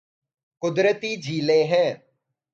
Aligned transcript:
قدرتی 0.63 1.15
جھیلیں 1.15 1.63
ہیں 1.63 1.91